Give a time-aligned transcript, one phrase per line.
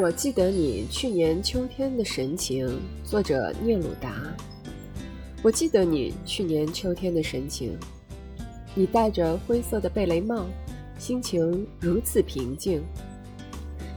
[0.00, 2.80] 我记得你去年秋天的神情。
[3.02, 4.32] 作者聂鲁达。
[5.42, 7.76] 我记得你去年秋天的神情。
[8.76, 10.46] 你戴着灰色的贝雷帽，
[11.00, 12.80] 心情如此平静。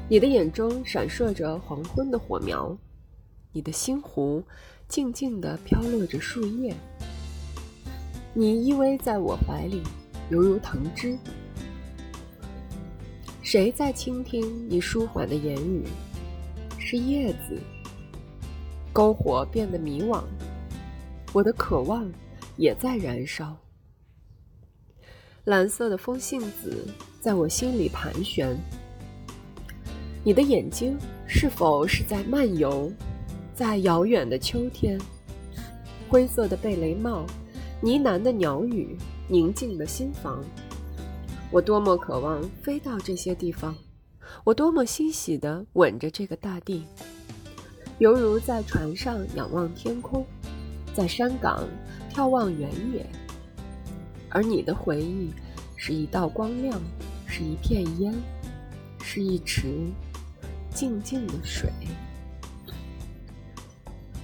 [0.09, 2.75] 你的眼中闪烁着黄昏的火苗，
[3.51, 4.41] 你的心湖
[4.87, 6.75] 静静地飘落着树叶。
[8.33, 9.83] 你依偎在我怀里，
[10.31, 11.15] 犹如藤枝。
[13.43, 15.83] 谁在倾听你舒缓的言语？
[16.77, 17.59] 是叶子。
[18.93, 20.21] 篝火变得迷惘，
[21.33, 22.07] 我的渴望
[22.55, 23.57] 也在燃烧。
[25.45, 26.87] 蓝色的风信子
[27.19, 28.55] 在我心里盘旋。
[30.23, 32.91] 你的眼睛是否是在漫游，
[33.55, 34.99] 在遥远的秋天？
[36.07, 37.25] 灰色的贝雷帽，
[37.81, 38.95] 呢喃的鸟语，
[39.27, 40.43] 宁静的心房。
[41.51, 43.75] 我多么渴望飞到这些地方，
[44.45, 46.85] 我多么欣喜地吻着这个大地，
[47.99, 50.25] 犹如在船上仰望天空，
[50.93, 51.67] 在山岗
[52.09, 53.05] 眺望原野。
[54.29, 55.29] 而你的回忆
[55.75, 56.81] 是一道光亮，
[57.27, 58.13] 是一片烟，
[59.03, 59.67] 是一池
[60.73, 61.69] 静静的水。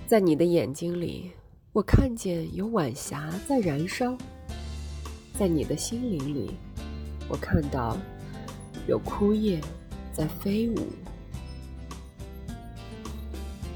[0.08, 1.34] 在你的眼睛里，
[1.74, 4.18] 我看见有晚霞在燃烧，
[5.38, 6.52] 在你的心灵里。
[7.28, 7.98] 我看到
[8.88, 9.60] 有枯叶
[10.14, 10.78] 在飞舞。